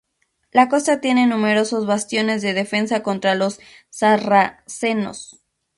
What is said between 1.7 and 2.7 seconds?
bastiones de